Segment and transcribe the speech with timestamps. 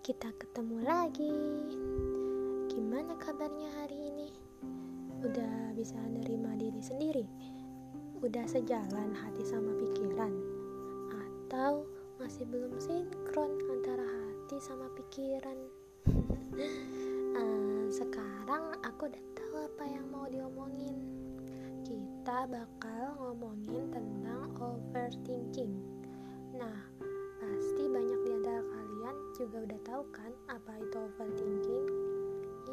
[0.00, 1.36] kita ketemu lagi.
[2.72, 4.32] Gimana kabarnya hari ini?
[5.20, 7.28] Udah bisa nerima diri sendiri?
[8.24, 10.32] Udah sejalan hati sama pikiran?
[11.12, 11.84] Atau
[12.16, 15.68] masih belum sinkron antara hati sama pikiran?
[17.36, 20.96] uh, sekarang aku udah tahu apa yang mau diomongin.
[21.84, 25.76] Kita bakal ngomongin tentang overthinking.
[26.56, 26.88] Nah,
[27.36, 28.19] pasti banyak
[29.60, 31.86] udah tahu kan apa itu overthinking?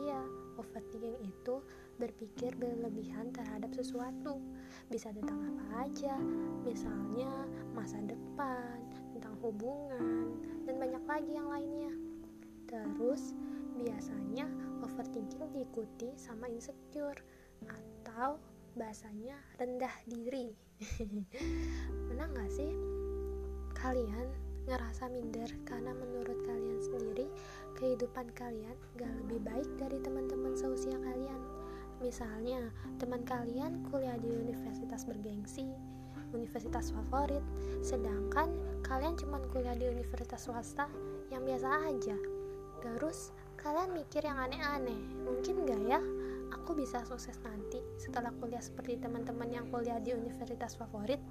[0.08, 0.22] Iya,
[0.56, 1.60] overthinking itu
[2.00, 4.40] berpikir berlebihan terhadap sesuatu.
[4.88, 6.16] Bisa tentang apa aja,
[6.64, 7.30] misalnya
[7.76, 8.80] masa depan,
[9.12, 11.94] tentang hubungan, dan banyak lagi yang lainnya.
[12.68, 13.36] Terus,
[13.78, 14.48] biasanya
[14.84, 17.20] overthinking diikuti sama insecure
[17.68, 18.40] atau
[18.76, 20.54] bahasanya rendah diri.
[22.08, 22.72] Pernah gak sih
[23.78, 26.27] kalian ngerasa minder karena menurut
[27.78, 31.42] kehidupan kalian gak lebih baik dari teman-teman seusia kalian.
[32.02, 35.70] Misalnya teman kalian kuliah di universitas bergengsi
[36.36, 37.40] universitas favorit
[37.80, 38.52] sedangkan
[38.84, 40.90] kalian cuma kuliah di universitas swasta
[41.32, 42.18] yang biasa aja.
[42.84, 46.02] Terus kalian mikir yang aneh-aneh mungkin gak ya?
[46.48, 51.22] Aku bisa sukses nanti setelah kuliah seperti teman-teman yang kuliah di universitas favorit?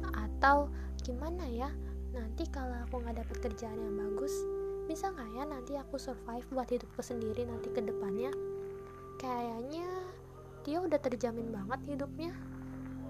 [0.00, 0.72] Atau
[1.04, 1.70] gimana ya?
[2.14, 4.30] Nanti kalau aku nggak dapet kerjaan yang bagus
[4.84, 8.30] bisa nggak ya nanti aku survive buat hidupku sendiri nanti ke depannya?
[9.16, 9.88] Kayaknya
[10.64, 12.32] dia udah terjamin banget hidupnya.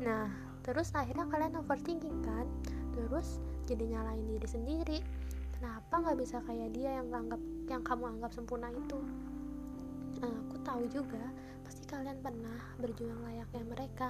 [0.03, 0.31] Nah
[0.65, 2.47] terus akhirnya kalian overthinking kan?
[2.95, 4.99] Terus jadi nyalain diri sendiri.
[5.57, 9.01] Kenapa nggak bisa kayak dia yang anggap yang kamu anggap sempurna itu?
[10.21, 11.25] Nah, aku tahu juga
[11.65, 14.09] pasti kalian pernah berjuang layaknya mereka.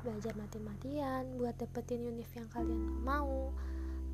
[0.00, 3.50] Belajar mati-matian buat dapetin univ yang kalian mau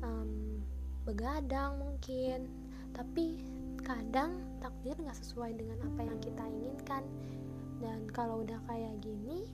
[0.01, 0.59] um,
[1.05, 2.64] begadang mungkin
[2.95, 3.43] tapi
[3.83, 7.03] kadang takdir nggak sesuai dengan apa yang kita inginkan.
[7.83, 9.45] Dan kalau udah kayak gini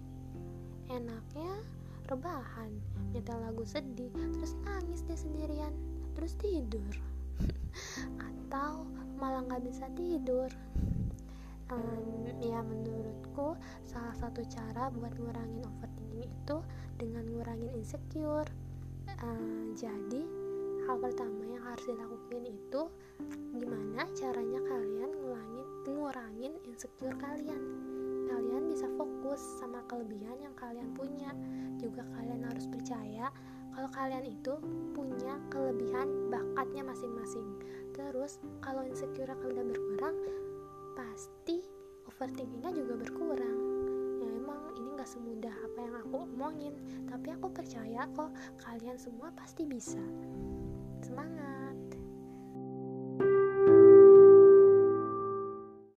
[0.94, 1.66] enaknya
[2.06, 2.70] rebahan
[3.12, 5.74] nyetel lagu sedih terus nangis deh sendirian
[6.14, 6.94] terus tidur.
[8.30, 8.86] Atau
[9.18, 10.48] malah nggak bisa tidur.
[11.72, 13.56] Um, ya menurutku
[13.88, 16.58] salah satu cara buat ngurangin overthinking itu
[17.00, 18.48] dengan ngurangin insecure.
[19.08, 20.41] Uh, jadi
[20.92, 22.82] hal pertama yang harus dilakukan itu
[23.56, 27.64] gimana caranya kalian ngulangin ngurangin insecure kalian.
[28.28, 31.32] Kalian bisa fokus sama kelebihan yang kalian punya.
[31.80, 33.32] Juga kalian harus percaya
[33.72, 34.60] kalau kalian itu
[34.92, 37.48] punya kelebihan bakatnya masing-masing.
[37.96, 40.20] Terus kalau insecure kalian berkurang
[41.00, 41.64] pasti
[42.04, 43.58] overthinkingnya juga berkurang.
[44.20, 46.76] Ya emang ini gak semudah apa yang aku omongin.
[47.08, 50.04] Tapi aku percaya kok kalian semua pasti bisa
[51.12, 51.51] semangat.